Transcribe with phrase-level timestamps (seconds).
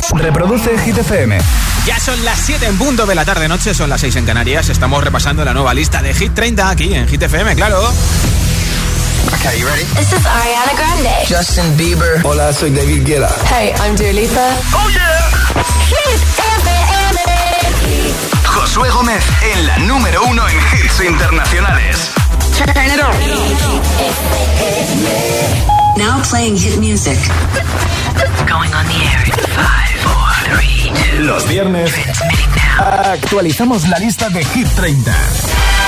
[0.00, 0.20] WhatsApp.
[0.20, 1.38] Reproduce Hit FM.
[1.86, 4.68] Ya son las 7 en punto de la tarde-noche, son las 6 en Canarias.
[4.68, 7.80] Estamos repasando la nueva lista de Hit 30 aquí en Hit FM, claro.
[9.34, 9.84] Okay, you ready?
[9.96, 11.10] This is Ariana Grande.
[11.28, 12.20] Justin Bieber.
[12.24, 13.34] Hola, soy David Guetta.
[13.46, 14.56] Hey, I'm Dua Lipa.
[14.74, 15.30] Oh yeah.
[15.88, 16.20] Hit
[16.58, 17.20] FM.
[18.44, 19.22] Josué Gómez
[19.54, 22.10] en la número uno en hits internacionales.
[22.56, 23.00] Turn it
[25.74, 25.79] on.
[25.96, 27.18] Now playing hit music.
[28.48, 30.29] Going on the air in five, four, three, two.
[31.18, 31.92] Los viernes
[32.78, 35.14] actualizamos la lista de Hit 30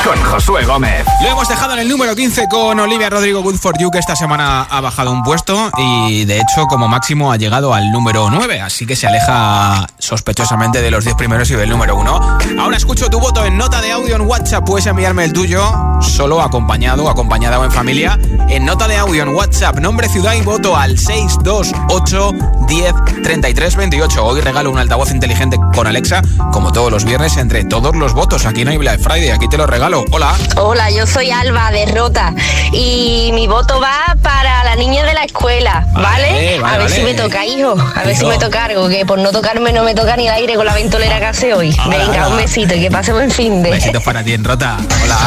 [0.04, 1.06] con Josué Gómez.
[1.22, 4.16] Lo hemos dejado en el número 15 con Olivia Rodrigo Good for You, que esta
[4.16, 8.60] semana ha bajado un puesto y de hecho como máximo ha llegado al número 9,
[8.60, 12.38] así que se aleja sospechosamente de los 10 primeros y del número 1.
[12.58, 15.62] Ahora escucho tu voto en nota de audio en WhatsApp, puedes enviarme el tuyo,
[16.00, 20.42] solo acompañado, acompañada o en familia, en nota de audio en WhatsApp, nombre, ciudad y
[20.42, 22.32] voto al 628
[22.66, 24.24] 10 33 28.
[24.24, 28.44] Hoy regalo un altavoz inteligente con Alexa, como todos los viernes, entre todos los votos.
[28.46, 30.04] Aquí no hay Black Friday, aquí te lo regalo.
[30.10, 30.34] Hola.
[30.56, 32.34] Hola, yo soy Alba de Rota
[32.72, 36.02] y mi voto va para la niña de la escuela, ¿vale?
[36.32, 37.74] Vale, vale, a ver si me toca, hijo.
[37.94, 40.34] A ver si me toca algo, que por no tocarme no me toca ni el
[40.34, 41.74] aire con la ventolera que hace hoy.
[41.86, 42.28] Hola, Venga, hola.
[42.28, 43.70] un besito y que pase buen fin de.
[43.70, 44.76] Besitos para ti en Rota.
[45.04, 45.18] Hola.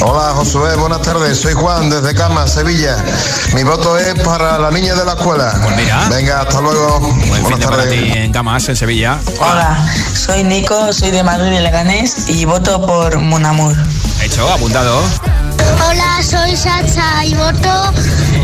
[0.00, 1.38] Hola Josué, buenas tardes.
[1.40, 2.96] Soy Juan desde Cama, Sevilla.
[3.54, 5.52] Mi voto es para la niña de la escuela.
[5.62, 6.08] Pues mira.
[6.08, 7.00] Venga, hasta luego.
[7.00, 8.02] Buen fin buenas de para tardes.
[8.12, 8.32] ti en
[8.66, 9.20] En Sevilla.
[9.40, 9.78] Hola,
[10.14, 13.76] soy Nico, soy de Madrid de Leganés y voto por Monamur.
[14.20, 15.00] Hecho, apuntado.
[15.88, 17.92] Hola, soy Sacha y voto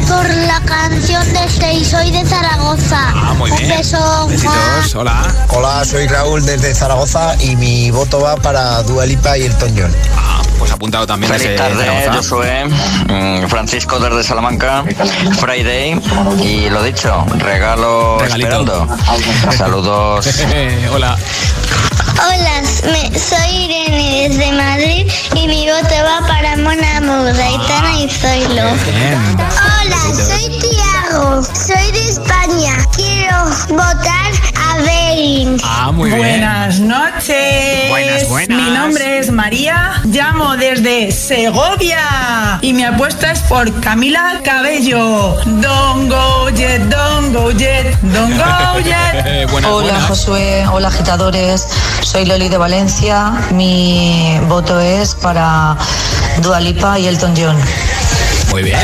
[0.09, 1.85] por la canción de Stay.
[1.85, 2.99] Soy de Zaragoza.
[3.15, 3.71] Ah, muy Un bien.
[3.79, 4.27] beso.
[4.29, 5.23] Besitos, hola.
[5.49, 9.95] Hola, soy Raúl desde Zaragoza y mi voto va para Dua Lipa y Elton John.
[10.17, 12.09] Ah, pues apuntado también Feliz tarde.
[12.15, 12.65] Josué.
[13.09, 14.85] Mm, Francisco desde Salamanca.
[15.39, 16.01] Friday.
[16.43, 18.47] Y lo dicho, regalo Regalito.
[18.47, 18.89] esperando.
[19.57, 20.27] Saludos.
[20.93, 21.17] hola.
[22.19, 22.63] Hola,
[22.93, 28.75] me- soy Irene desde Madrid y mi voto va para Mona Muda, Aitana y Zoilo.
[28.85, 29.37] Bien.
[29.39, 32.77] Hola, soy Tiago, soy de España.
[32.95, 34.31] Quiero votar
[35.63, 36.19] Ah, muy bien.
[36.19, 37.89] Buenas noches.
[37.89, 38.63] Buenas, buenas.
[38.63, 45.37] Mi nombre es María, llamo desde Segovia y mi apuesta es por Camila Cabello.
[45.45, 49.49] Don't go yet, don't go yet, don't go yet.
[49.51, 50.09] buenas, Hola buenas.
[50.09, 51.67] Josué, hola agitadores,
[52.03, 55.77] soy Loli de Valencia, mi voto es para
[56.43, 57.57] Dua Lipa y Elton John.
[58.55, 58.79] Muy bien.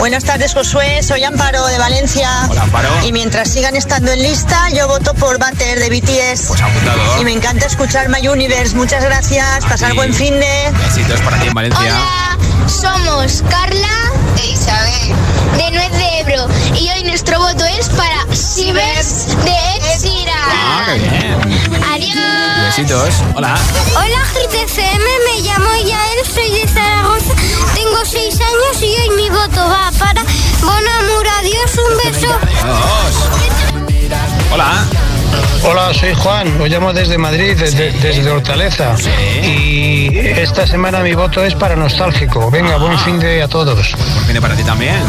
[0.00, 1.00] Buenas tardes, Josué.
[1.00, 2.28] Soy Amparo de Valencia.
[2.50, 2.88] Hola, Amparo.
[3.06, 6.48] Y mientras sigan estando en lista, yo voto por Butter de BTS.
[6.48, 7.20] Pues apuntado.
[7.20, 8.74] Y me encanta escuchar My Universe.
[8.74, 9.64] Muchas gracias.
[9.64, 9.96] Pasar ti.
[9.96, 10.72] buen fin de.
[10.88, 11.80] Besitos para ti en Valencia.
[11.80, 12.36] Hola,
[12.68, 14.12] somos Carla
[14.42, 15.14] e Isabel
[15.56, 16.46] de Nuez de Ebro
[16.78, 19.82] y hoy nuestro voto es para Sivers de Ed
[20.34, 21.48] Ah, qué Sheeran.
[21.48, 21.82] bien.
[21.92, 22.66] Adiós.
[22.66, 23.14] Besitos.
[23.36, 23.54] Hola.
[23.96, 27.34] Hola GTCM, me llamo Yael, soy de Zaragoza,
[27.74, 30.22] tengo seis años y hoy mi voto va para
[30.62, 31.26] Bonamur.
[31.40, 32.34] Adiós, un beso.
[32.62, 33.14] Adiós.
[34.52, 34.84] Hola.
[35.64, 38.94] Hola, soy Juan, os llamo desde Madrid, desde, desde Hortaleza.
[39.42, 42.50] Y esta semana mi voto es para nostálgico.
[42.50, 43.92] Venga, buen fin de a todos.
[43.92, 45.00] Buen fin de para ti también.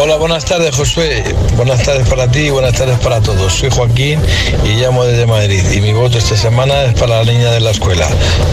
[0.00, 1.24] Hola, buenas tardes, Josué.
[1.56, 3.52] Buenas tardes para ti y buenas tardes para todos.
[3.52, 4.20] Soy Joaquín
[4.64, 5.62] y llamo desde Madrid.
[5.72, 8.08] Y mi voto esta semana es para la niña de la escuela.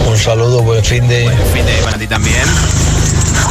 [0.08, 1.24] Un saludo, buen fin de.
[1.24, 2.44] Buen fin de para ti también.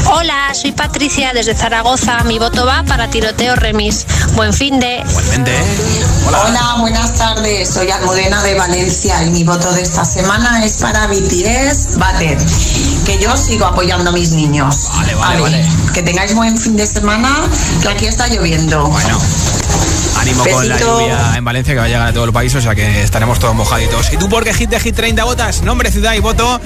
[0.05, 2.23] Hola, soy Patricia desde Zaragoza.
[2.23, 4.05] Mi voto va para Tiroteo Remis.
[4.35, 5.03] Buen fin de.
[5.07, 5.53] Igualmente.
[6.27, 6.39] Hola.
[6.47, 7.69] Hola, buenas tardes.
[7.69, 12.37] Soy Almudena de Valencia y mi voto de esta semana es para BTS Butter.
[13.05, 14.89] Que yo sigo apoyando a mis niños.
[14.95, 15.65] Vale, vale, vale.
[15.93, 17.43] Que tengáis buen fin de semana,
[17.81, 18.87] que aquí está lloviendo.
[18.87, 19.19] Bueno.
[20.19, 22.61] Ánimo con la lluvia en Valencia que va a llegar a todo el país, o
[22.61, 24.13] sea que estaremos todos mojaditos.
[24.13, 25.61] ¿Y tú por qué hit de hit 30 votas?
[25.63, 26.61] Nombre, ciudad y voto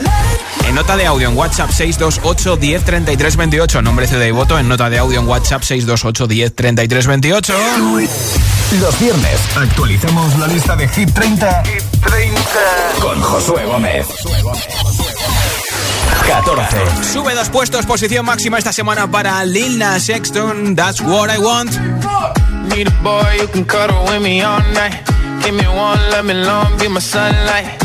[0.67, 3.81] en nota de audio en WhatsApp 628 10 33 28.
[3.81, 7.53] Nombre, ciudad y voto en nota de audio en WhatsApp 628 10 33 28.
[8.79, 11.63] Los viernes actualizamos la lista de Hit 30,
[12.99, 14.07] con Josué Gómez.
[16.27, 16.77] 14.
[17.13, 20.31] Sube dos puestos, posición máxima esta semana para Lil Nas X,
[20.75, 21.71] That's What I Want.
[22.75, 24.95] Need a boy who can cuddle with me all night.
[25.43, 27.84] Give me one, let me long, be my sunlight.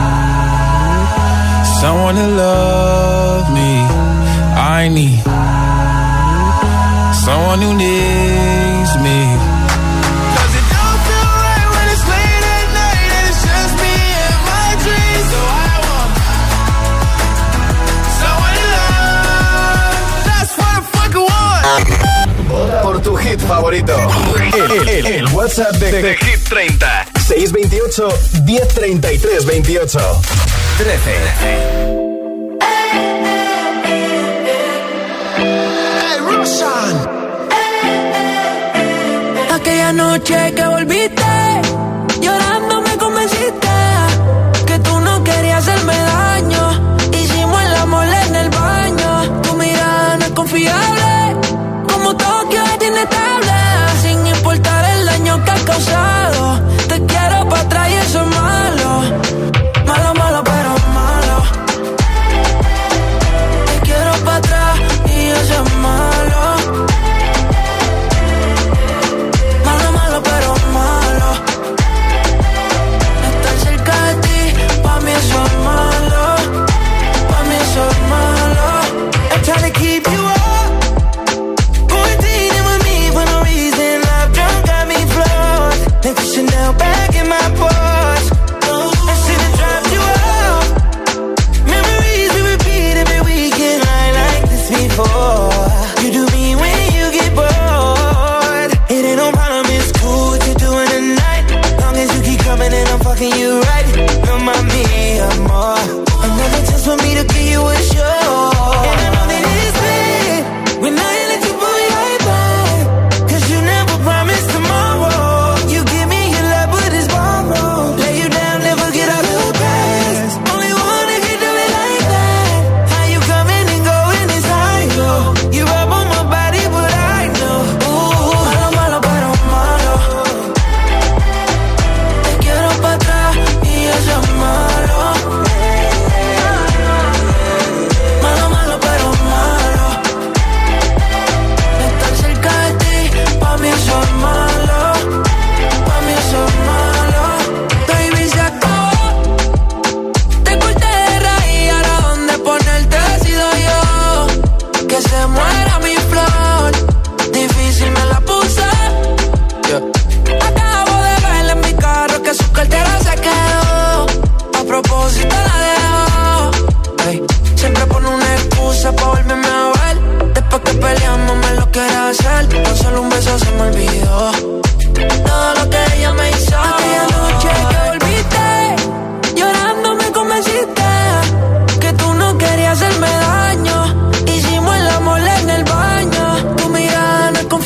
[2.13, 3.71] someone to love me.
[4.53, 5.19] I need
[7.25, 9.19] someone who needs me.
[10.35, 13.95] Cause it don't feel right when it's late at night and it's just me
[14.27, 15.27] and my dreams.
[15.31, 16.11] So I want
[18.19, 19.95] someone to love.
[20.27, 22.83] That's what I fucking want.
[22.83, 23.95] Por tu hit favorito.
[24.53, 27.00] El, el- el WhatsApp de, de Hit 30.
[27.31, 28.09] 628
[28.43, 29.99] 1033 28.
[30.77, 31.11] 13.
[39.49, 41.23] Aquella noche que volviste,
[42.19, 43.67] llorando me convenciste
[44.65, 46.97] que tú no querías hacerme daño.
[47.13, 49.41] Hicimos el amor en el baño.
[49.41, 51.37] Tu mirada no es confiable,
[51.93, 53.53] como Tokio es inestable.
[54.01, 56.10] Sin importar el daño que has causado,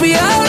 [0.06, 0.45] we are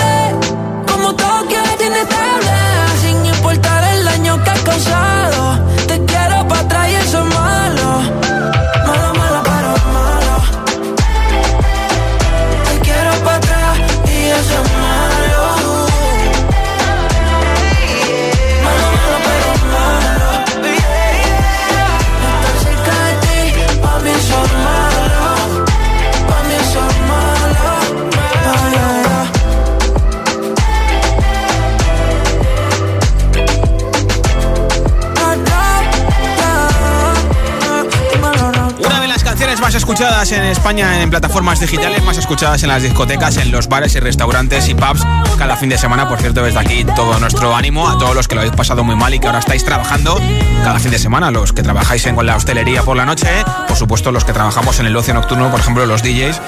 [39.87, 44.00] escuchadas en España en plataformas digitales, más escuchadas en las discotecas, en los bares y
[44.00, 45.07] restaurantes y pubs
[45.38, 46.09] cada fin de semana.
[46.09, 48.97] Por cierto, desde aquí todo nuestro ánimo a todos los que lo habéis pasado muy
[48.97, 50.21] mal y que ahora estáis trabajando
[50.64, 51.31] cada fin de semana.
[51.31, 53.28] Los que trabajáis en la hostelería por la noche,
[53.69, 56.40] por supuesto los que trabajamos en el ocio nocturno, por ejemplo los DJs.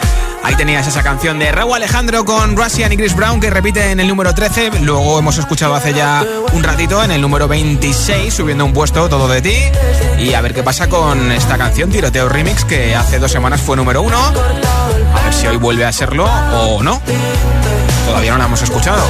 [0.49, 4.01] Ahí tenías esa canción de Raúl Alejandro con Russian y Chris Brown que repite en
[4.01, 4.81] el número 13.
[4.81, 6.25] Luego hemos escuchado hace ya
[6.55, 9.57] un ratito en el número 26, subiendo un puesto, todo de ti.
[10.19, 13.77] Y a ver qué pasa con esta canción, Tiroteo Remix, que hace dos semanas fue
[13.77, 14.17] número uno.
[14.17, 17.03] A ver si hoy vuelve a serlo o no.
[18.07, 19.03] Todavía no la hemos escuchado.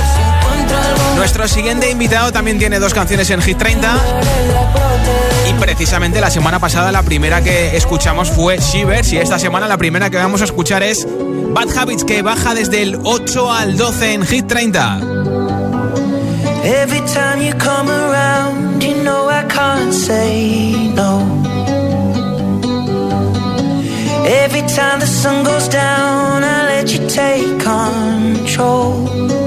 [1.15, 3.97] Nuestro siguiente invitado también tiene dos canciones en Hit 30.
[5.49, 9.13] Y precisamente la semana pasada la primera que escuchamos fue Shivers.
[9.13, 11.07] Y esta semana la primera que vamos a escuchar es
[11.55, 15.01] Bad Habits, que baja desde el 8 al 12 en Hit 30.
[16.65, 21.23] Every time you come around, you know I can't say no.
[24.27, 29.38] Every time the sun goes down, I let you take control.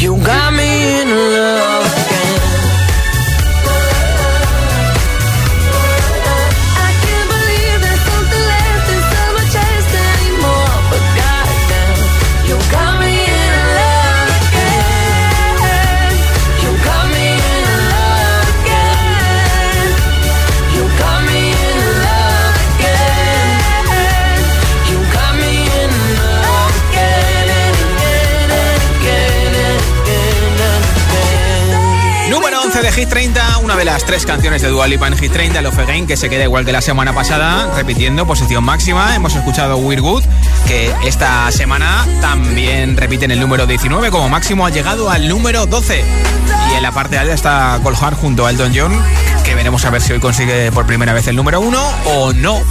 [0.00, 1.29] You got me in
[32.80, 35.60] 12 de Hit 30, una de las tres canciones de Dua Lipa en Hit 30,
[35.60, 39.14] Love Again, que se queda igual que la semana pasada, repitiendo posición máxima.
[39.14, 40.24] Hemos escuchado We're Good,
[40.66, 45.66] que esta semana también repite en el número 19, como máximo ha llegado al número
[45.66, 46.02] 12.
[46.70, 48.98] Y en la parte alta está Colhart junto a Elton John,
[49.44, 52.62] que veremos a ver si hoy consigue por primera vez el número 1 o no.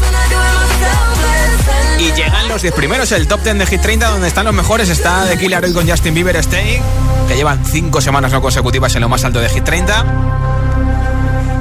[1.99, 4.87] Y llegan los 10 primeros, el top 10 de Hit 30, donde están los mejores.
[4.89, 6.81] Está The Killer con Justin Bieber Stay,
[7.27, 10.05] que llevan 5 semanas no consecutivas en lo más alto de Hit 30.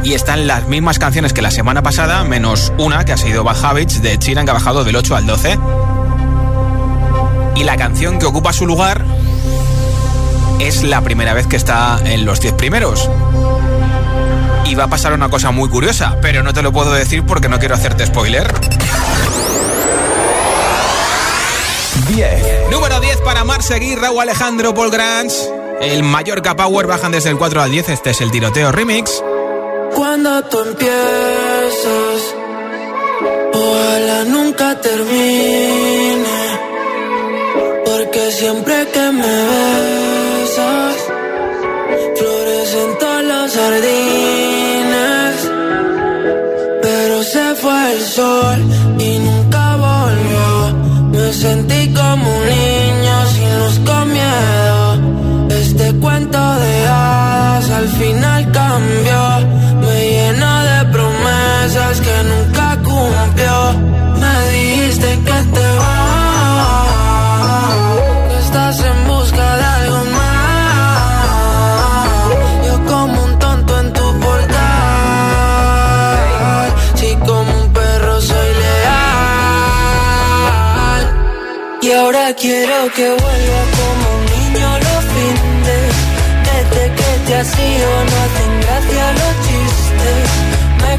[0.05, 3.75] Y están las mismas canciones que la semana pasada, menos una que ha sido Bad
[3.75, 5.59] de China, que ha bajado del 8 al 12.
[7.57, 9.05] Y la canción que ocupa su lugar
[10.61, 13.11] es la primera vez que está en los 10 primeros.
[14.67, 17.49] Y va a pasar una cosa muy curiosa, pero no te lo puedo decir porque
[17.49, 18.55] no quiero hacerte spoiler.
[22.09, 22.71] 10.
[22.71, 25.51] Número 10 para Mar Seguir, Raúl Alejandro, Paul Grants.
[25.81, 27.91] El Mallorca Power bajan desde el 4 al 10.
[27.91, 29.23] Este es el tiroteo remix.
[29.95, 32.35] Cuando tú empiezas,
[33.53, 36.39] ojalá nunca termine.
[37.85, 40.97] Porque siempre que me besas,
[42.17, 45.35] florecen todos los jardines.
[46.83, 48.59] Pero se fue el sol
[48.99, 50.79] y nunca volvió.
[51.13, 51.68] Me sentí
[82.79, 85.95] quiero que vuelva como un niño los fines.
[86.45, 90.25] Desde que te has ido no hacen gracia los chistes.
[90.81, 90.99] Me he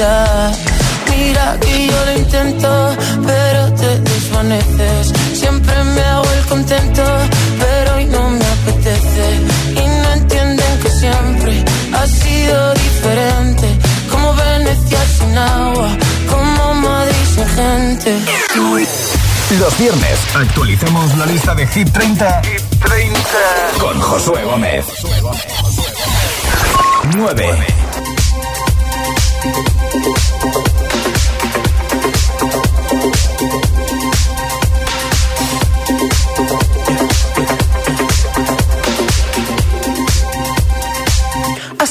[0.00, 5.12] Mira que yo lo intento, pero te desvaneces.
[5.34, 7.02] Siempre me hago el contento,
[7.58, 9.26] pero hoy no me apetece.
[9.72, 13.66] Y no entienden que siempre ha sido diferente.
[14.10, 15.88] Como Venecia sin agua,
[16.30, 18.18] como Madrid sin gente.
[19.58, 22.42] Los viernes actualizamos la lista de Hit 30,
[23.78, 24.86] con Josué Gómez.
[27.14, 27.89] 9.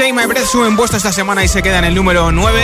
[0.00, 2.62] Change My Breath suben puesto esta semana y se queda en el número 9.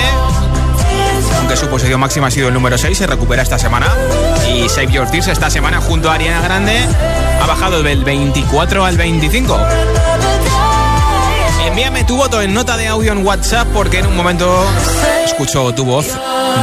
[1.37, 3.95] Aunque su posición máxima ha sido el número 6, se recupera esta semana.
[4.51, 6.79] Y Save Your Tears esta semana junto a Ariana Grande
[7.39, 9.61] ha bajado del 24 al 25.
[11.67, 14.67] Envíame tu voto en nota de audio en WhatsApp porque en un momento
[15.27, 16.07] escucho tu voz.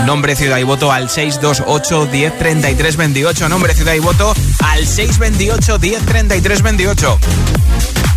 [0.07, 3.47] Nombre, ciudad y voto al 628 10 33 28.
[3.47, 4.33] Nombre, ciudad y voto
[4.63, 7.19] al 628 10 33 28.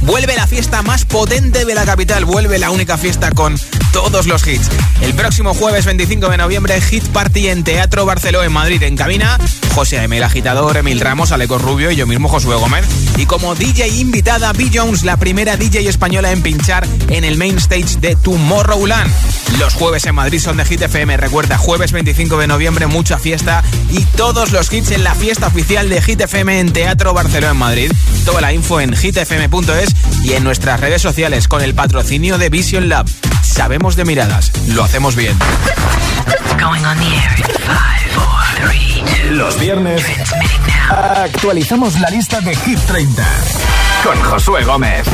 [0.06, 2.24] Vuelve la fiesta más potente de la capital.
[2.24, 3.58] Vuelve la única fiesta con
[3.92, 4.70] todos los hits.
[5.00, 8.80] El próximo jueves 25 de noviembre, Hit Party en Teatro Barceló en Madrid.
[8.84, 9.36] En cabina,
[9.76, 12.86] José Emil Agitador, Emil Ramos, Aleco Rubio y yo mismo, Josué Gómez.
[13.18, 14.70] Y como DJ invitada, B.
[14.72, 19.12] Jones, la primera DJ española en pinchar en el main stage de Tomorrowland.
[19.58, 21.18] Los jueves en Madrid son de Hit FM.
[21.18, 25.90] Recuerda, jueves 25 de noviembre, mucha fiesta y todos los hits en la fiesta oficial
[25.90, 27.92] de Hit FM en Teatro Barceló en Madrid.
[28.24, 32.88] Toda la info en hitfm.es y en nuestras redes sociales con el patrocinio de Vision
[32.88, 33.04] Lab.
[33.42, 35.36] Sabemos de miradas, lo hacemos bien.
[39.30, 40.02] Los viernes
[40.90, 43.24] actualizamos la lista de Hit 30
[44.04, 45.06] con Josué Gómez.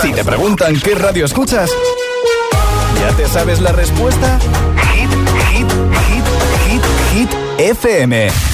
[0.00, 1.70] Si te preguntan qué radio escuchas,
[3.00, 4.38] ¿ya te sabes la respuesta?
[4.92, 5.10] Hit,
[5.50, 5.72] hit,
[6.08, 6.24] hit,
[6.66, 6.82] hit,
[7.12, 8.53] hit FM.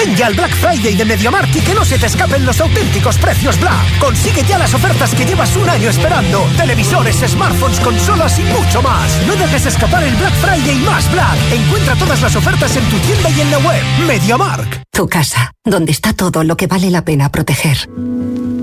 [0.00, 3.18] Ven ya al Black Friday de MediaMarkt y que no se te escapen los auténticos
[3.18, 3.98] precios Black.
[3.98, 6.42] Consigue ya las ofertas que llevas un año esperando.
[6.56, 9.20] Televisores, smartphones, consolas y mucho más.
[9.26, 11.36] No dejes escapar el Black Friday más Black.
[11.52, 13.82] Encuentra todas las ofertas en tu tienda y en la web.
[14.06, 14.82] MediaMarkt.
[14.90, 17.90] Tu casa, donde está todo lo que vale la pena proteger.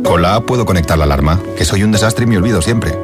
[0.03, 2.97] Con la app puedo conectar la alarma, que soy un desastre y me olvido siempre.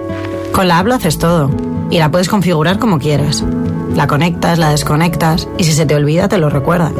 [0.51, 1.51] Con la app lo haces todo.
[1.91, 3.43] Y la puedes configurar como quieras.
[3.95, 6.91] La conectas, la desconectas y si se te olvida te lo recuerda.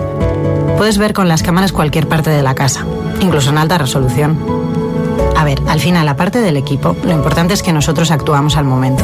[0.78, 2.86] Puedes ver con las cámaras cualquier parte de la casa,
[3.20, 4.38] incluso en alta resolución.
[5.36, 9.04] A ver, al final, aparte del equipo, lo importante es que nosotros actuamos al momento.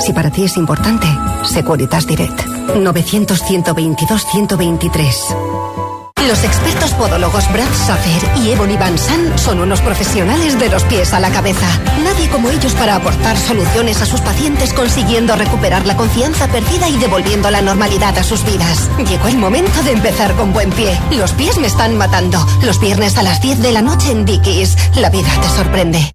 [0.00, 1.06] Si para ti es importante,
[1.44, 2.46] Securitas Direct.
[2.76, 5.36] 900 122 123.
[6.26, 11.12] Los expertos podólogos Brad Safer y Ebony Van San son unos profesionales de los pies
[11.12, 11.66] a la cabeza.
[12.02, 16.96] Nadie como ellos para aportar soluciones a sus pacientes consiguiendo recuperar la confianza perdida y
[16.96, 18.88] devolviendo la normalidad a sus vidas.
[19.06, 20.98] Llegó el momento de empezar con buen pie.
[21.10, 22.38] Los pies me están matando.
[22.62, 24.76] Los viernes a las 10 de la noche en Dickies.
[24.96, 26.14] La vida te sorprende.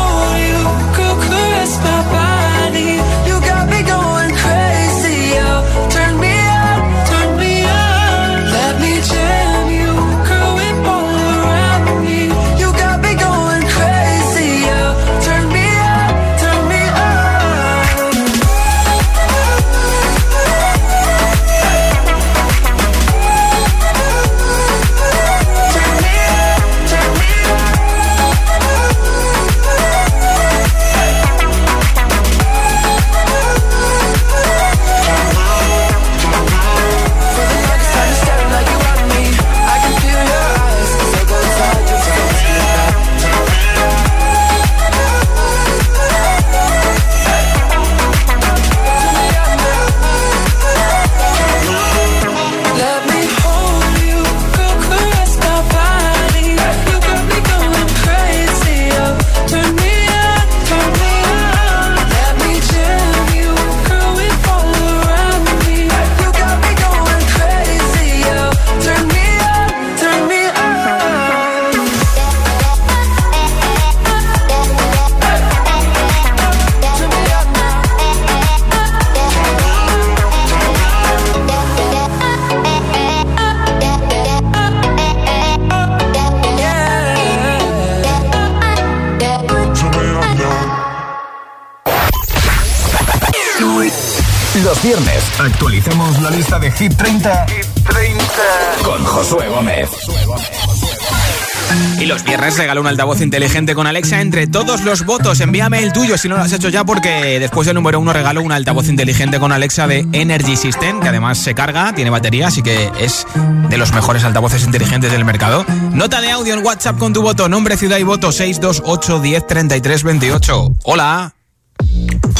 [102.81, 105.39] un altavoz inteligente con Alexa entre todos los votos.
[105.39, 108.41] Envíame el tuyo si no lo has hecho ya porque después del número uno regalo
[108.41, 112.61] un altavoz inteligente con Alexa de Energy System que además se carga, tiene batería, así
[112.61, 113.25] que es
[113.69, 115.65] de los mejores altavoces inteligentes del mercado.
[115.93, 120.03] Nota de audio en WhatsApp con tu voto, nombre, ciudad y voto 628 10 33
[120.03, 120.75] 28.
[120.83, 121.40] Hola.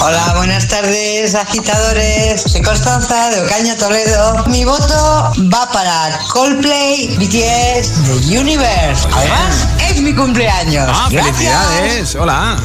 [0.03, 2.41] Hola, buenas tardes, agitadores.
[2.41, 4.43] Soy Constanza de Ocaña, Toledo.
[4.47, 9.07] Mi voto va para Coldplay BTS The Universe.
[9.13, 10.87] Además, es mi cumpleaños.
[10.91, 11.35] Ah, Gracias.
[11.37, 12.15] felicidades.
[12.15, 12.57] Hola.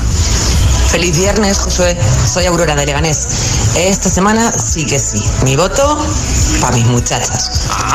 [0.90, 1.96] Feliz viernes, Josué.
[2.32, 3.26] Soy Aurora de Leganés.
[3.76, 5.22] Esta semana sí que sí.
[5.44, 5.98] Mi voto
[6.60, 7.50] para mis muchachas.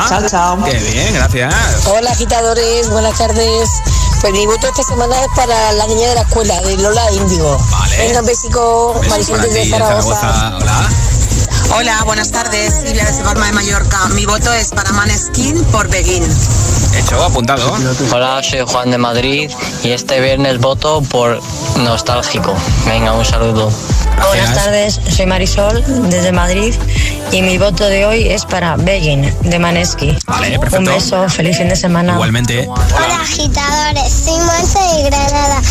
[0.08, 0.60] chao, chao.
[0.62, 1.54] Ah, Qué bien, gracias.
[1.88, 3.70] Hola agitadores, buenas tardes.
[4.22, 7.58] Pues mi voto esta semana es para la niña de la escuela, de Lola Índigo.
[7.72, 7.98] Vale.
[7.98, 10.58] Venga, un besico, Besos Marisol para desde Zaragoza.
[10.58, 10.90] Hola.
[11.76, 12.82] Hola, buenas tardes.
[12.86, 14.08] Silvia de Palma de Mallorca.
[14.10, 16.24] Mi voto es para Maneskin por Begin.
[16.96, 17.74] Hecho, apuntado.
[18.14, 19.50] Hola, soy Juan de Madrid
[19.84, 21.42] y este viernes voto por
[21.78, 22.54] nostálgico.
[22.86, 23.72] Venga, un saludo.
[24.28, 26.76] Buenas tardes, soy Marisol desde Madrid
[27.32, 30.18] y mi voto de hoy es para Begin de Maneski.
[30.28, 30.80] Vale, perfecto.
[30.80, 32.14] Un beso, feliz fin de semana.
[32.14, 32.68] Igualmente.
[32.68, 35.62] Hola agitadores, soy Monse de Granada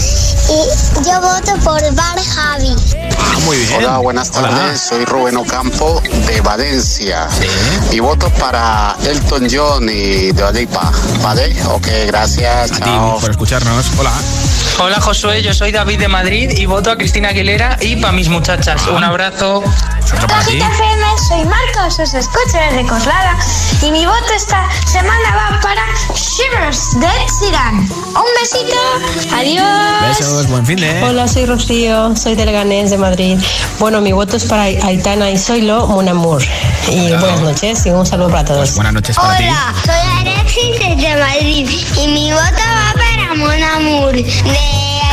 [0.48, 2.74] y yo voto por Bar Javi.
[3.18, 3.74] Ah, muy bien.
[3.78, 4.80] Hola, buenas tardes.
[4.80, 7.28] Soy Rubén Ocampo de Valencia.
[7.90, 10.90] Y voto para Elton John y Dua Lipa.
[11.22, 11.54] ¿Vale?
[11.66, 12.72] Ok, gracias.
[12.72, 13.18] Chao.
[13.20, 13.86] por escucharnos.
[13.98, 14.12] Hola.
[14.78, 18.28] Hola Josué, yo soy David de Madrid y voto a Cristina Aguilera y para mis
[18.28, 18.86] muchachas.
[18.86, 19.62] Un abrazo.
[20.28, 23.36] Agita FM, soy Marcos, os escucho desde Coslada
[23.82, 25.82] y mi voto esta semana va para
[26.14, 27.08] Shivers de
[27.40, 27.76] Sheeran.
[27.76, 30.18] Un besito, adiós.
[30.18, 31.02] Besos, buen fin de.
[31.02, 33.38] Hola, soy Rocío, soy de Leganés de Madrid.
[33.78, 36.42] Bueno, mi voto es para Aitana y Zoilo Mon Amour.
[36.90, 38.74] Y buenas noches y un saludo para todos.
[38.74, 39.44] Buenas noches para ti.
[39.44, 41.70] Hola, soy Alexis desde Madrid
[42.02, 43.09] y mi voto va para
[43.40, 44.22] Mon Amour de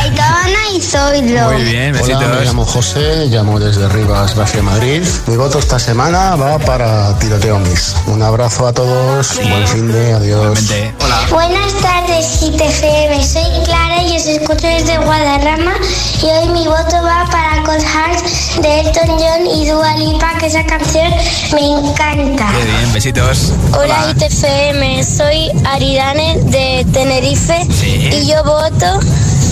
[0.02, 1.50] Aitana y Zoilo.
[1.50, 2.22] Muy bien, besitos.
[2.22, 5.02] Hola, me llamo José, llamo desde Rivas, Gracia, Madrid.
[5.26, 7.96] Mi voto esta semana va para Tiroteo Miss.
[8.06, 10.58] Un abrazo a todos, buen fin de, adiós.
[11.00, 11.26] Hola.
[11.30, 13.24] Buenas tardes, GTFM.
[13.24, 15.72] Soy Clara y os escucho desde Guadarrama.
[16.20, 20.46] Y hoy mi voto va para Cold Hearts de Elton John y Dua Lipa, que
[20.46, 21.12] esa canción
[21.52, 22.50] me encanta.
[22.58, 23.52] Qué bien, besitos.
[23.78, 28.98] Hola ITFM, soy Aridane de Tenerife y yo voto,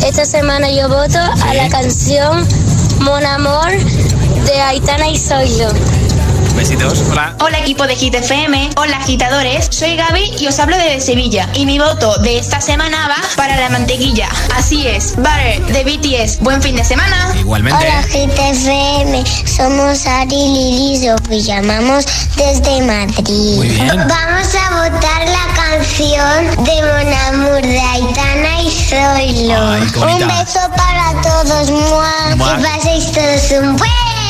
[0.05, 2.47] esta semana yo voto a la canción
[3.01, 5.69] Mon Amor de Aitana y Zoilo.
[6.57, 7.05] Besitos.
[7.11, 7.37] Hola.
[7.41, 11.67] Hola equipo de Hit FM, hola agitadores, soy Gaby y os hablo desde Sevilla y
[11.67, 14.29] mi voto de esta semana va para la mantequilla.
[14.57, 16.41] Así es, Butter de BTS.
[16.41, 17.31] Buen fin de semana.
[17.39, 17.79] Igualmente.
[17.79, 23.57] Hola GTFM, somos Ari Lili y llamamos desde Madrid.
[23.57, 23.89] Muy bien.
[23.89, 29.73] Vamos a votar la canción de Mon Amour de Aitana y Zoilo.
[29.73, 29.83] Ay.
[29.83, 31.71] Un beso para todos.
[31.71, 32.07] ¡Mua!
[32.31, 34.26] que paséis todos un buen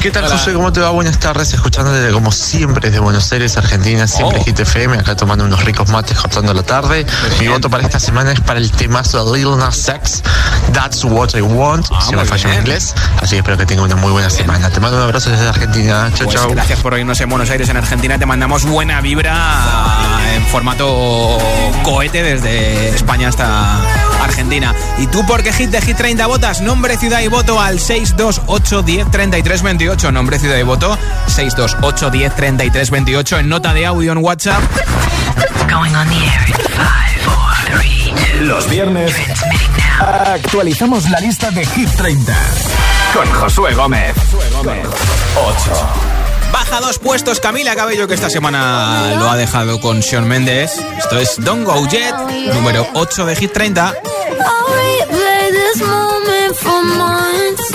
[0.00, 0.36] ¿Qué tal, Hola.
[0.36, 0.52] José?
[0.52, 0.90] ¿Cómo te va?
[0.90, 1.52] Buenas tardes.
[1.54, 4.44] Escuchando desde, como siempre, desde Buenos Aires, Argentina, siempre Oh.
[4.44, 7.06] Hit FM, acá tomando unos ricos mates, cortando la tarde.
[7.38, 10.22] Mi voto para esta semana es para el temazo de Lil Nas X,
[10.72, 12.94] That's What I Want, Ah, si me muy falla en inglés.
[13.20, 14.68] Así que espero que tenga una muy buena semana.
[14.70, 16.10] Te mando un abrazo desde Argentina.
[16.14, 16.50] Chau, Pues chau.
[16.52, 18.18] gracias por oírnos en Buenos Aires, en Argentina.
[18.18, 19.36] Te mandamos buena vibra
[20.34, 21.38] en formato
[21.84, 23.80] cohete desde España hasta
[24.22, 24.74] Argentina.
[24.98, 26.60] ¿Y tú por qué hit de Hit 30 votas?
[26.60, 30.12] Nombre, ciudad y voto al 628 10 33 28.
[30.12, 34.62] Nombre, ciudad y voto 628 10 33 28 en nota de audio en WhatsApp.
[35.70, 38.44] Going on the air in five, four, three, two.
[38.44, 39.14] Los viernes
[40.00, 42.34] actualizamos la lista de Hit 30
[43.12, 44.14] con Josué Gómez.
[45.36, 46.11] 8.
[46.52, 50.72] Baja dos puestos Camila Cabello, que esta semana lo ha dejado con Sean Méndez.
[50.98, 52.14] Esto es Don't Go Jet,
[52.54, 53.88] número 8 de Hit 30.
[53.88, 53.94] I'll
[54.74, 57.72] replay this moment for months.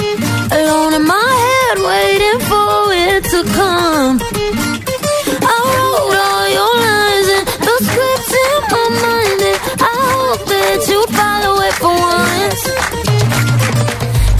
[0.52, 4.20] Alone in my head, waiting for it to come.
[5.42, 10.88] I wrote all your lines and the scripts in my mind, and I hope that
[10.88, 12.64] you follow it for once.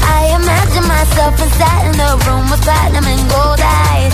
[0.04, 4.14] I imagine myself inside in the room with platinum and gold eyes,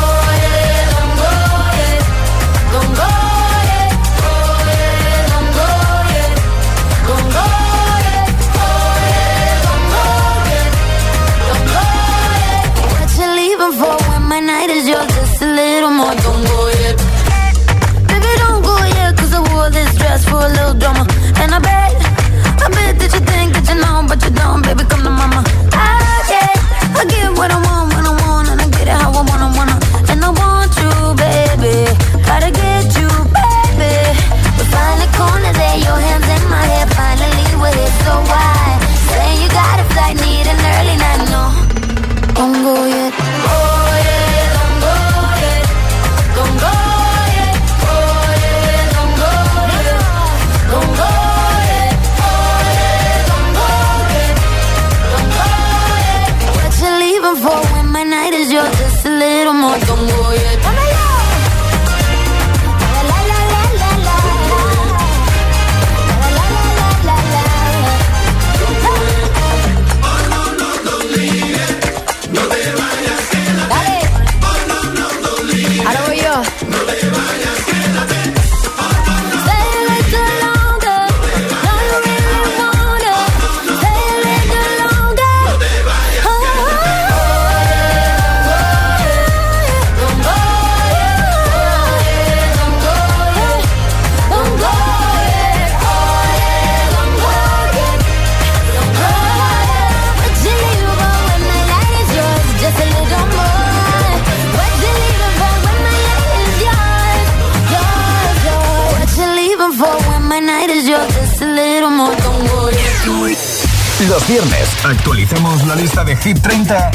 [114.31, 116.91] Viernes actualicemos la lista de Hit 30,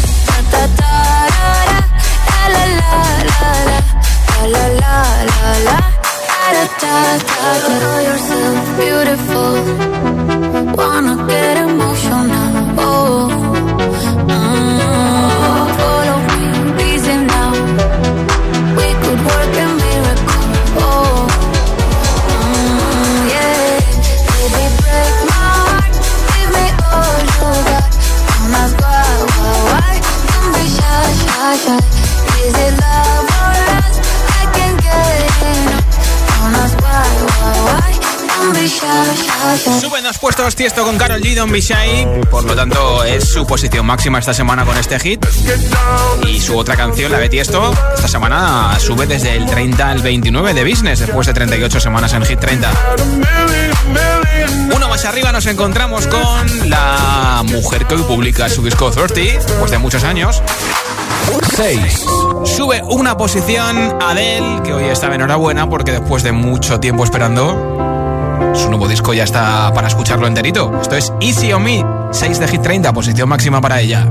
[31.61, 32.00] shot
[39.81, 42.21] Suben dos puestos Tiesto con Carol G, Don Bishai.
[42.29, 45.25] Por lo tanto, es su posición máxima esta semana con este hit.
[46.27, 50.53] Y su otra canción, la de Tiesto, esta semana sube desde el 30 al 29
[50.53, 52.71] de business, después de 38 semanas en Hit 30.
[54.75, 59.71] Uno más arriba nos encontramos con la mujer que hoy publica su disco 30, después
[59.71, 60.41] de muchos años.
[61.55, 62.05] 6.
[62.43, 68.69] Sube una posición Adele, que hoy está enhorabuena porque después de mucho tiempo esperando, su
[68.69, 70.71] nuevo disco ya está para escucharlo enterito.
[70.81, 74.07] Esto es Easy on Me, 6 de Hit 30, posición máxima para ella.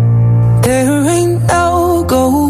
[0.62, 2.49] There ain't no gold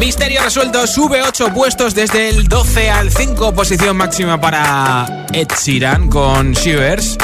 [0.00, 6.08] Misterio resuelto, sube 8 puestos desde el 12 al 5, posición máxima para Ed Sheeran
[6.08, 7.16] con Shivers.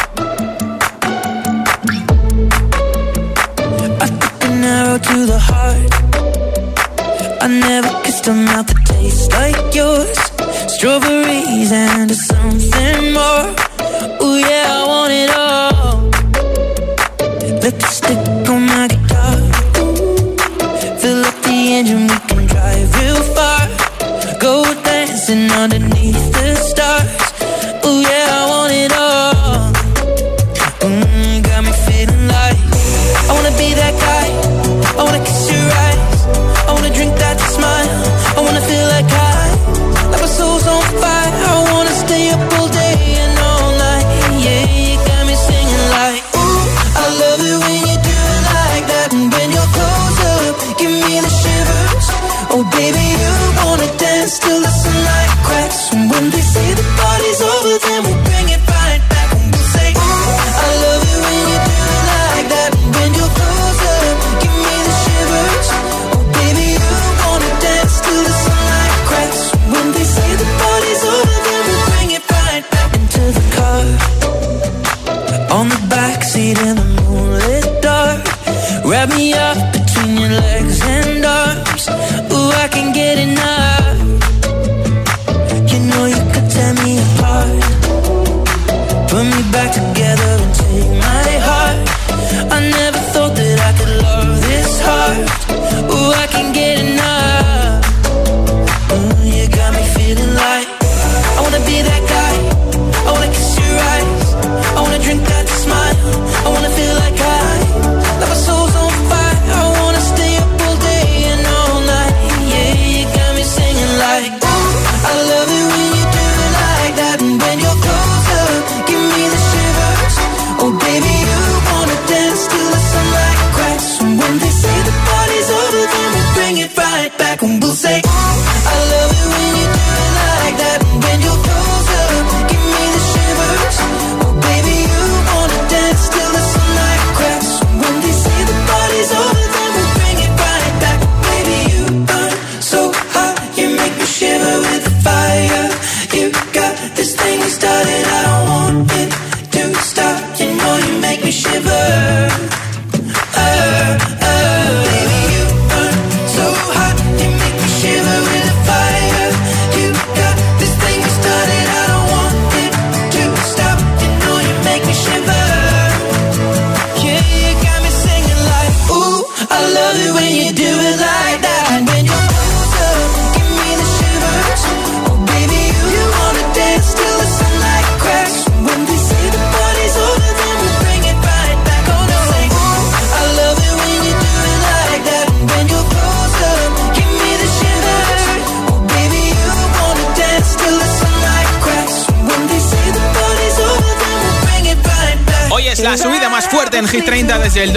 [7.41, 10.17] I never kissed a mouth that tastes like yours.
[10.69, 13.65] Strawberries and something more.
[25.65, 26.24] underneath.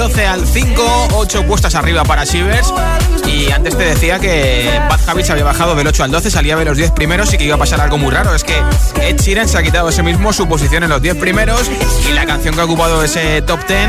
[0.08, 2.74] 12 al 5, 8 puestas arriba para Shivers.
[3.26, 6.64] Y antes te decía que Bad Habits había bajado del 8 al 12, salía de
[6.64, 8.34] los 10 primeros y que iba a pasar algo muy raro.
[8.34, 8.56] Es que
[9.02, 11.70] Ed Sheeran se ha quitado ese mismo su posición en los 10 primeros
[12.08, 13.80] y la canción que ha ocupado ese top 10,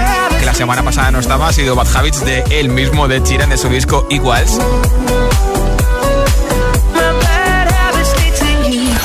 [0.41, 3.23] que la semana pasada no estaba, ha sido Bad Habits de él mismo, de Ed
[3.23, 4.59] Sheeran, de su disco Equals.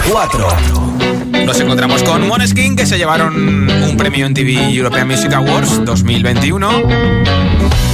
[0.10, 0.83] 4
[1.46, 6.70] nos encontramos con Moneskin, que se llevaron un premio en TV European Music Awards 2021.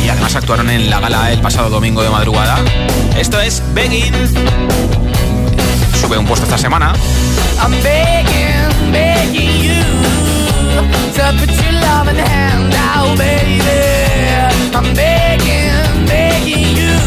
[0.05, 2.57] Y además actuaron en la gala el pasado domingo de madrugada.
[3.17, 4.13] Esto es Begging.
[5.99, 6.93] Sube un puesto esta semana.
[7.61, 9.83] I'm begging, begging you
[11.15, 13.63] to put your loving hand out, baby.
[14.73, 16.97] I'm begging, begging you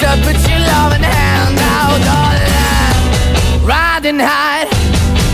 [0.00, 3.66] to put your loving hand out, darling.
[3.66, 4.77] Riding high.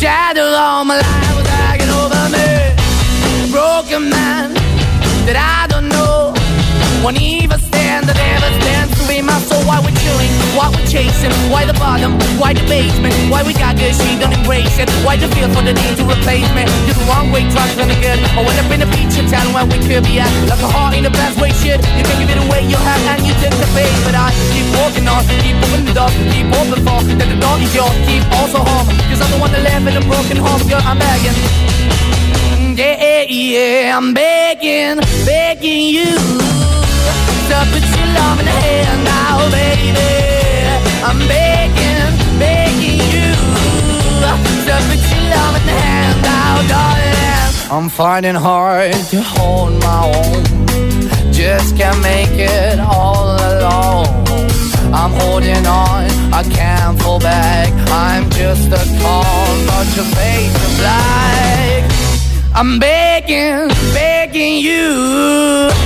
[0.00, 1.45] shadow all my life
[7.02, 9.62] won't even stand, that ever stands to be my soul.
[9.66, 13.76] Why we're chilling, why we're chasing, why the bottom, why the basement, why we got
[13.76, 16.64] good, she don't embrace it, why the feel for the need to replace me.
[16.86, 18.18] You're the wrong way, trying to good.
[18.36, 20.94] I went up in a feature town where we could be at, like a heart
[20.96, 21.82] in the best way, shit.
[21.98, 24.66] You can give it away, you have, and you take the bait, but I keep
[24.78, 25.94] walking on, keep moving the
[26.32, 29.52] keep open for that the door is yours, keep also home, cause I'm the one
[29.52, 31.36] that left in a broken home, girl, I'm begging.
[32.76, 36.65] Yeah, Yeah, yeah, I'm begging, begging you
[37.50, 40.10] to put your love in the hand now, baby.
[41.08, 43.28] I'm begging, begging you
[44.66, 47.16] to put your love in the hand now, darling.
[47.70, 50.42] I'm finding hard to hold my own.
[51.32, 54.06] Just can't make it all alone.
[54.92, 57.70] I'm holding on, I can't fall back.
[57.90, 61.84] I'm just a call, but your face is black.
[62.54, 65.85] I'm begging, begging you.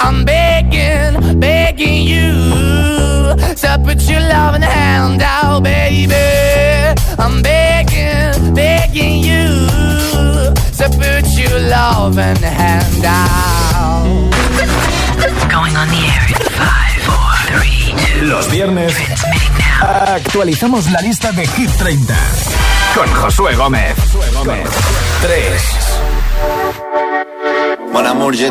[0.00, 2.32] I'm begging, begging you
[3.62, 6.14] to put your loving hand out, baby.
[7.18, 9.46] I'm begging, begging you
[10.78, 14.30] to put your loving hand out.
[15.50, 18.26] Going on the air in five, four, three, two.
[18.26, 18.94] Los viernes
[19.80, 22.14] actualizamos la lista de Hit 30
[22.94, 23.94] con Josué Gómez.
[24.12, 24.64] Josué
[25.22, 25.96] 3.
[27.92, 28.50] Mon amour, je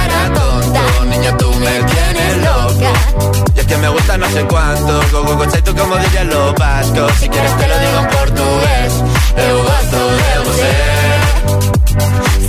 [3.71, 7.67] que me gusta no sé cuánto, go tú como dirían los vascos, si quieres te
[7.67, 8.93] lo digo en portugués,
[9.37, 11.01] eu gosto de você.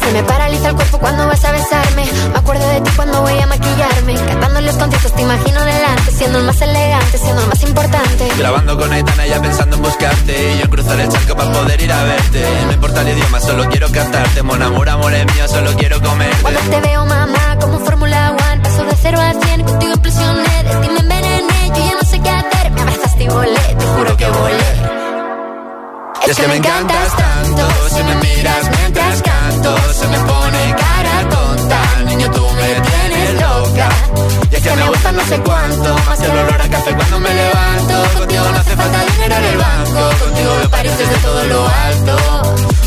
[0.05, 2.05] Se me paraliza el cuerpo cuando vas a besarme.
[2.33, 4.15] Me acuerdo de ti cuando voy a maquillarme.
[4.15, 6.11] Cantando los conciertos te imagino delante.
[6.11, 8.29] Siendo el más elegante, siendo el más importante.
[8.37, 11.93] Grabando con Aitana ya pensando en buscarte Y yo cruzar el charco para poder ir
[11.93, 15.73] a verte No importa el idioma, solo quiero cantarte Mon amor, amor es mío, solo
[15.77, 18.52] quiero comerte Cuando te veo, mamá, como Fórmula One.
[18.73, 20.63] Paso de cero a cien, contigo implosioné.
[20.63, 22.71] De ti me envenené, yo ya no sé qué hacer.
[22.71, 24.73] Me abrazaste y volé, te juro que volé.
[26.27, 31.29] Y es que me encantas tanto Si me miras mientras canto Se me pone cara
[31.29, 33.02] tonta Niño, tú me tienes
[34.53, 37.21] Y es que me gusta no sé cuánto Más que el olor a café cuando
[37.21, 38.19] me levanto.
[38.19, 40.25] Contigo no hace falta dinero en el banco.
[40.25, 42.17] Contigo veo París desde todo lo alto.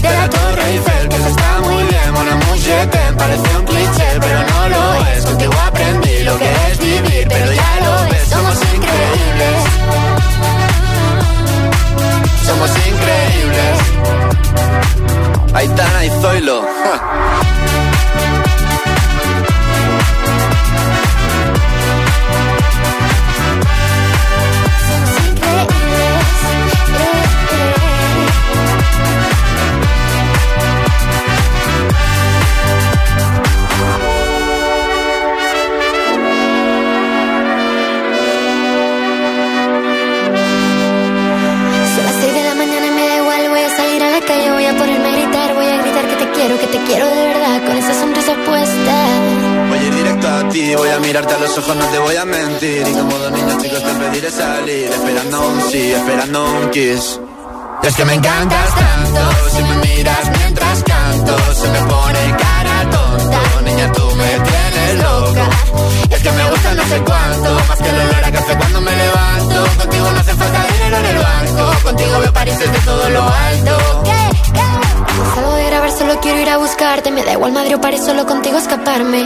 [0.01, 2.13] De la Torre Eiffel Que eso está muy bien.
[2.13, 5.26] Mon amour, je t'aime Parece un cliché pero no lo es.
[5.26, 9.57] Contigo aprendí lo que es vivir Pero ya lo ves, somos increíbles.
[12.45, 13.76] Somos increíbles.
[15.55, 16.61] Aitana y Zoilo.
[16.61, 16.70] Son
[57.86, 63.42] Es que me encantas tanto, si me miras mientras canto, se me pone cara tonta.
[63.64, 65.50] Niña, tú me tienes loca.
[66.10, 68.96] Es que me gusta no sé cuánto, más que el olor a café cuando me
[68.96, 69.66] levanto.
[69.78, 74.04] Contigo no hace falta dinero en el banco, contigo veo París desde todo lo alto.
[77.16, 79.24] Me da igual Madrid o París, solo contigo escaparme.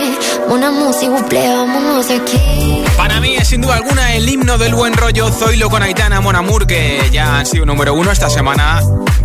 [0.48, 2.84] Una música, vámonos de aquí.
[2.98, 6.68] Para mí es sin duda alguna el himno del buen rollo Zoilo con Aitana Monamur,
[6.68, 8.82] que ya han sido número uno esta semana.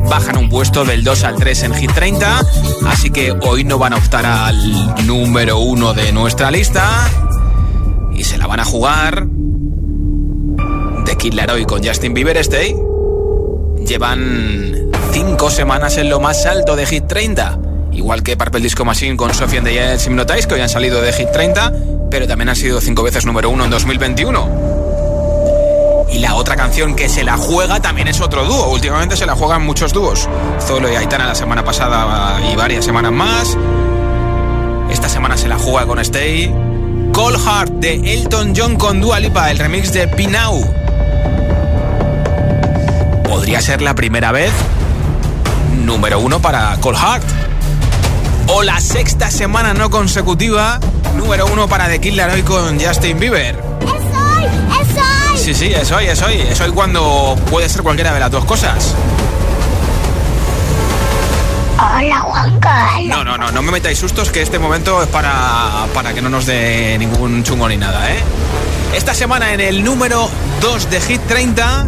[0.09, 2.41] Bajan un puesto del 2 al 3 en Hit 30,
[2.87, 7.11] así que hoy no van a optar al número uno de nuestra lista.
[8.15, 9.27] Y se la van a jugar
[11.05, 12.75] de Kid Laroi con Justin Bieber Stay.
[13.85, 14.84] Llevan
[15.15, 17.57] cinco semanas en lo más alto de Hit 30.
[17.93, 21.01] Igual que Purple Disco Machine con Sophie and the Giants Hypnotize, que hoy han salido
[21.01, 21.73] de Hit 30,
[22.11, 26.09] pero también han sido cinco veces número uno en 2021.
[26.11, 28.71] Y la otra canción que se la juega también es otro dúo.
[28.71, 30.29] Últimamente se la juegan muchos dúos.
[30.61, 33.57] Zolo y Aitana la semana pasada y varias semanas más.
[34.91, 36.53] Esta semana se la juega con Stay.
[37.13, 40.61] Cold Heart de Elton John con Dua Lipa, el remix de Pinau.
[43.29, 44.53] Podría ser la primera vez
[45.85, 47.25] número uno para Cold Heart.
[48.49, 50.81] O la sexta semana no consecutiva
[51.17, 53.57] número uno para The Kid Laroi con Justin Bieber.
[53.81, 54.45] ¡Es hoy!
[54.45, 55.39] ¡Es hoy!
[55.39, 56.41] Sí, sí, es hoy, es hoy.
[56.41, 58.95] Es hoy cuando puede ser cualquiera de las dos cosas.
[61.79, 63.09] Hola, Juan Carlos.
[63.09, 66.29] No, no, no, no me metáis sustos que este momento es para, para que no
[66.29, 68.21] nos dé ningún chungo ni nada, ¿eh?
[68.95, 70.31] Esta semana en el número
[70.61, 71.87] 2 de Hit 30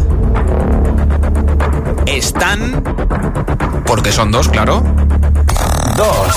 [2.05, 2.83] están,
[3.87, 4.83] porque son dos, claro,
[5.95, 6.35] dos.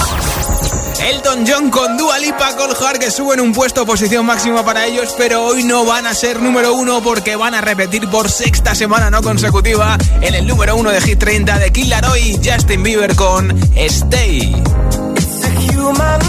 [1.01, 5.45] Elton John con Dua Lipa Colhar que suben un puesto posición máxima para ellos, pero
[5.45, 9.23] hoy no van a ser número uno porque van a repetir por sexta semana no
[9.23, 14.55] consecutiva en el número uno de Hit 30 de Kid Laroi Justin Bieber con Stay.
[15.17, 16.21] It's a human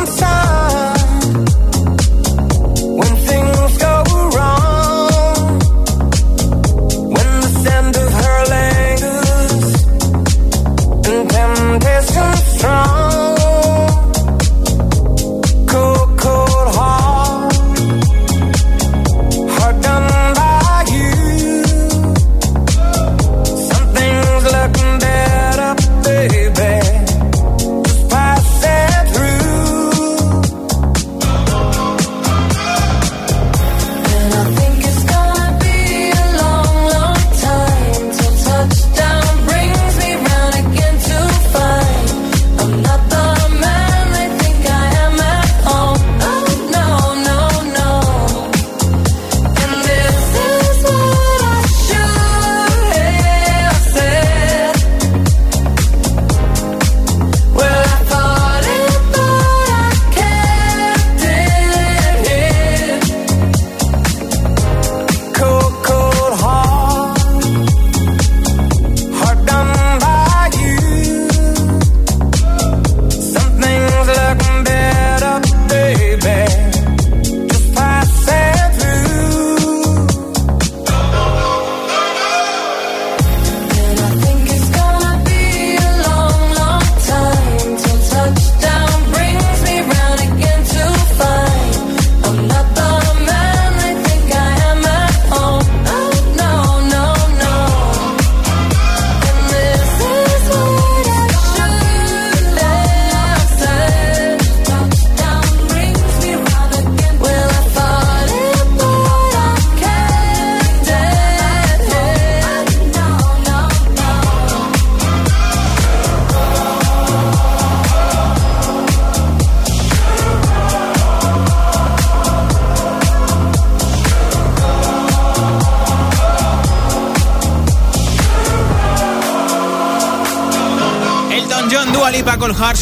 [11.41, 13.10] temptation strong.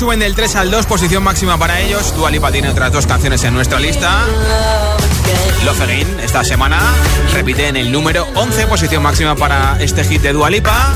[0.10, 2.16] Suben del 3 al 2, posición máxima para ellos.
[2.16, 4.26] Dua Lipa tiene otras dos canciones en nuestra lista.
[5.64, 6.80] Love esta semana
[7.32, 10.96] repite en el número 11, posición máxima para este hit de Dua Lipa.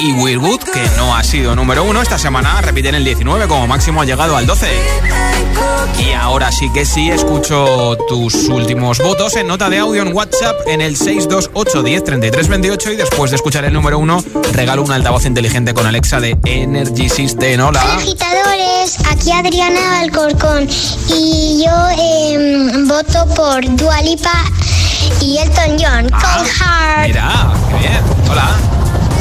[0.00, 3.48] Y Will Good, que no ha sido número 1 esta semana, repite en el 19,
[3.48, 4.66] como máximo ha llegado al 12.
[5.98, 10.56] Y ahora sí que sí, escucho tus últimos votos en nota de audio en WhatsApp
[10.66, 14.92] en el 628 10 33 28 y después de escuchar el número 1 regalo un
[14.92, 17.60] altavoz inteligente con Alexa de Energy System.
[17.60, 17.80] Hola.
[17.94, 20.68] agitadores, aquí Adriana Alcorcón
[21.08, 24.44] y yo em, voto por Dualipa
[25.20, 27.06] y Elton John, Cold Heart.
[27.06, 28.02] Mira, qué bien.
[28.30, 28.48] Hola.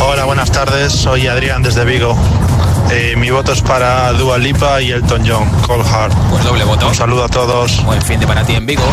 [0.05, 0.91] Hola, buenas tardes.
[0.91, 2.17] Soy Adrián desde Vigo.
[2.95, 6.13] Eh, mi voto es para Dua Lipa y Elton John, Cold Heart.
[6.29, 6.87] Pues doble voto.
[6.87, 7.83] Un saludo a todos.
[7.85, 8.83] Buen fin de para ti en Vigo.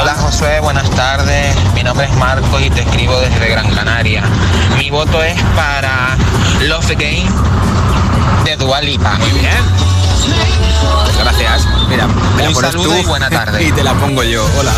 [0.00, 1.54] Hola Josué, buenas tardes.
[1.74, 4.22] Mi nombre es Marco y te escribo desde Gran Canaria.
[4.78, 6.16] Mi voto es para
[6.62, 7.28] Love Game
[8.46, 9.18] de Dua Lipa.
[9.18, 9.52] Muy bien.
[11.22, 11.66] Gracias.
[11.88, 12.06] Mira,
[12.36, 13.62] me la Un pones saludo tú y buena tarde.
[13.62, 14.42] y te la pongo yo.
[14.58, 14.72] Hola.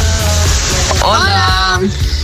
[1.04, 1.80] Hola.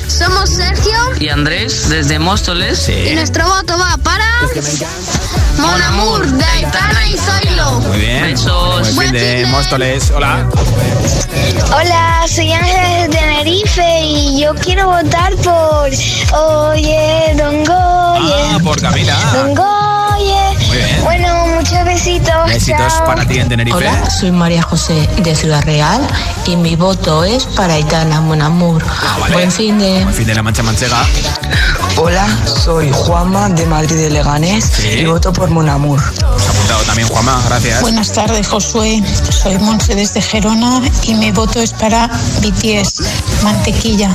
[0.09, 2.89] Somos Sergio Y Andrés, desde Móstoles.
[2.89, 4.25] y nuestro voto va para
[5.59, 7.71] Mon Amour de Aitana y Zoilo.
[7.81, 8.23] Muy bien.
[8.23, 8.95] Besos.
[8.95, 10.11] Buen fin de Móstoles.
[10.11, 10.47] Hola.
[11.77, 15.91] Hola, soy Ángel de Tenerife y yo quiero votar por
[16.39, 18.35] Oye, Don Goye.
[18.55, 19.17] Ah, por Camila.
[19.35, 19.55] Don
[20.19, 21.05] Bien.
[21.05, 22.35] Bueno, muchos besitos.
[22.47, 23.05] Besitos chao.
[23.07, 23.77] para ti en Tenerife.
[23.77, 26.01] Hola, soy María José de Ciudad Real
[26.47, 28.85] y mi voto es para Aitana Monamur.
[29.21, 29.35] vale.
[29.35, 30.03] Buen fin de...
[30.05, 31.05] Buen fin de la Mancha Manchega.
[31.97, 32.27] Hola,
[32.65, 34.89] soy Juanma de Madrid de Leganés Sí.
[35.01, 35.99] y voto por Monamur.
[36.01, 37.43] Has apuntado también, Juanma.
[37.49, 37.81] Gracias.
[37.81, 39.03] Buenas tardes, Josué.
[39.31, 42.07] Soy Monse desde Gerona y mi voto es para
[42.41, 43.03] BTS,
[43.43, 44.11] Mantequilla.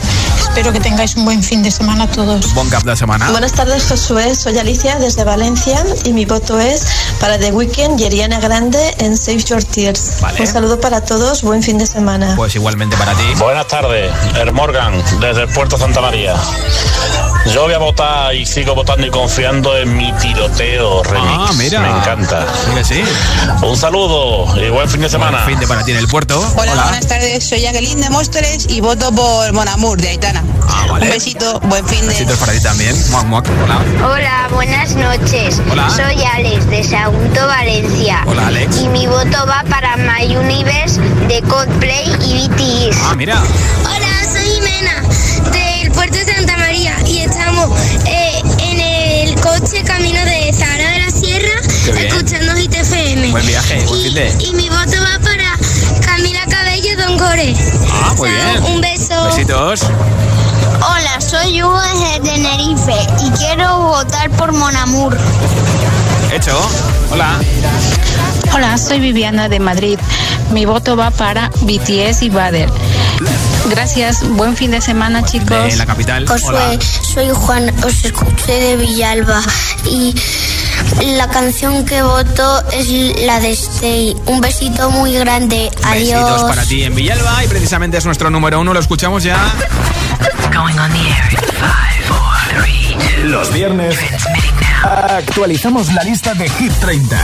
[0.53, 2.53] Espero que tengáis un buen fin de semana todos.
[2.53, 3.31] Buen cap de semana.
[3.31, 4.35] Buenas tardes, Josué.
[4.35, 6.85] Soy Alicia desde Valencia y mi voto es
[7.19, 10.21] para The Weeknd y Ariana Grande en Save Your Tears.
[10.21, 10.39] Vale.
[10.39, 12.35] Un saludo para todos, buen fin de semana.
[12.35, 13.23] Pues igualmente para ti.
[13.39, 16.35] Buenas tardes, Er Morgan, desde Puerto Santa María.
[17.51, 21.27] Yo voy a votar y sigo votando y confiando en mi tiroteo remix.
[21.37, 21.81] Ah, mira.
[21.81, 22.47] Me encanta.
[22.83, 23.03] Sí.
[23.61, 25.43] Un saludo y buen fin de semana.
[25.43, 26.39] Buen fin de para ti en el puerto.
[26.57, 27.43] Hola, buenas tardes.
[27.43, 30.43] Soy Jacqueline de Móstoles y voto por Monamur de Aitana.
[30.67, 31.05] Ah, vale.
[31.05, 32.07] Un besito, buen fin de.
[32.07, 32.95] Besitos para ti también.
[33.11, 33.49] Muac, muac.
[33.63, 33.79] Hola.
[34.07, 35.61] Hola, buenas noches.
[35.69, 35.89] Hola.
[35.89, 38.23] Soy Alex de Sagunto, Valencia.
[38.25, 38.81] Hola, Alex.
[38.81, 42.97] Y mi voto va para My Universe de Coldplay y BTS.
[43.03, 43.41] Ah, mira.
[43.85, 45.03] Hola, soy Jimena
[53.33, 54.45] Buen viaje, buen y, fin de.
[54.45, 55.57] y mi voto va para
[56.05, 57.55] Camila Cabello Don Gore.
[57.91, 58.63] Ah, muy bien.
[58.63, 59.25] Un beso.
[59.25, 59.81] Besitos.
[60.75, 62.93] Hola, soy Hugo de Tenerife
[63.25, 65.17] y quiero votar por Monamur.
[66.31, 66.55] Hecho.
[67.11, 67.39] Hola.
[68.53, 69.97] Hola, soy Viviana de Madrid.
[70.51, 72.69] Mi voto va para BTS y Bader.
[73.67, 75.71] Gracias, buen fin de semana, chicos.
[75.71, 76.25] De la capital.
[76.29, 76.39] Hola.
[76.39, 76.79] Josué,
[77.15, 79.41] soy Juan, os escuché de Villalba
[79.89, 80.13] y
[81.17, 82.89] la canción que voto es
[83.25, 84.15] la de Stay.
[84.25, 85.71] Un besito muy grande.
[85.83, 86.23] Adiós.
[86.23, 88.73] Besitos para ti en Villalba y precisamente es nuestro número uno.
[88.73, 89.37] Lo escuchamos ya.
[93.23, 93.97] Los viernes
[94.83, 97.19] actualizamos la lista de Hit 30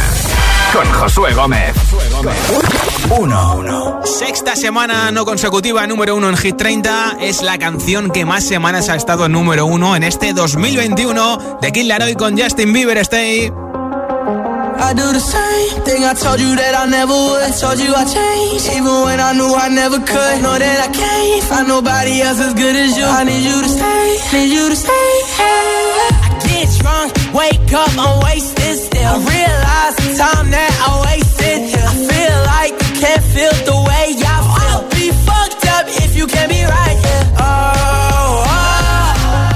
[0.73, 1.33] con Josué
[1.73, 2.88] Josué Gómez.
[3.09, 4.01] 1.
[4.05, 7.17] Sexta semana no consecutiva número 1 en Hit 30.
[7.21, 11.85] Es la canción que más semanas ha estado número 1 en este 2021 de Kid
[11.85, 12.97] Laroi con Justin Bieber.
[12.99, 13.51] Stay.
[14.81, 17.43] I do the same thing I told you that I never would.
[17.43, 20.41] I told you I changed, even when I knew I never could.
[20.41, 23.05] Know that I can't find nobody else as good as you.
[23.05, 25.09] I need you to stay, need you to stay.
[25.35, 29.03] Hey I get drunk, wake up, I'm wasted still.
[29.03, 31.59] I realize the time that I wasted.
[31.75, 34.59] I feel like can't feel the way I feel.
[34.59, 37.25] I'll be fucked up if you can't be right here.
[37.39, 39.55] Oh, oh, oh,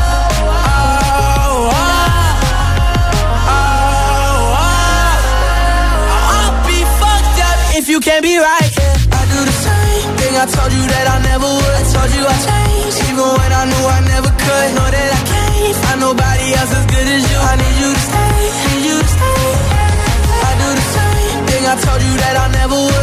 [0.63, 1.67] oh,
[3.51, 4.71] oh, oh.
[6.31, 8.71] I'll be fucked up if you can't be right.
[8.79, 8.95] Yeah.
[9.11, 11.75] I do the same thing I told you that I never would.
[11.75, 14.67] I told you I changed, even when I knew I never could.
[14.79, 17.37] Know that I can't find nobody else as good as you.
[17.43, 18.39] I need you to stay,
[18.71, 19.43] need you to stay.
[20.47, 23.02] I do the same thing I told you that I never would.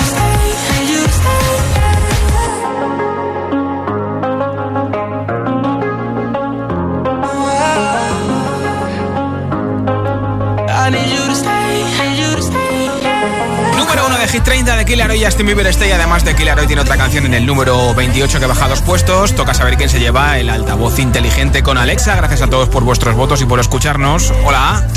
[14.31, 15.91] Hit 30 de Killer Hoy Justin Bieber Stay.
[15.91, 19.35] Además de Killer Hoy tiene otra canción en el número 28 que baja dos puestos.
[19.35, 22.15] Toca saber quién se lleva el altavoz inteligente con Alexa.
[22.15, 24.31] Gracias a todos por vuestros votos y por escucharnos.
[24.45, 24.87] Hola.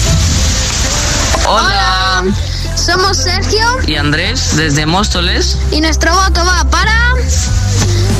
[1.46, 2.24] Hola.
[2.76, 5.58] Somos Sergio Y Andrés, desde Móstoles.
[5.72, 6.92] y nuestro voto va para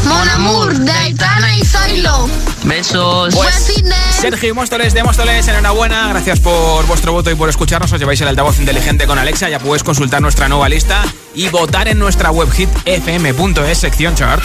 [0.07, 2.29] Mon Amour de Aitana y Zoilo.
[2.65, 3.35] Besos.
[3.35, 3.95] Buen fin de...
[4.21, 6.09] Sergio y Móstoles de Móstoles, enhorabuena.
[6.09, 7.93] Gracias por vuestro voto y por escucharnos.
[7.93, 9.49] Os lleváis el altavoz inteligente con Alexa.
[9.49, 14.43] Ya podéis consultar nuestra nueva lista y votar en nuestra web hit fm.es sección chart.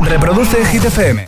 [0.00, 1.26] Reproduce Hit FM.